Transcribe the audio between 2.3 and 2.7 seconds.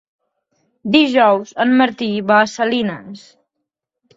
va a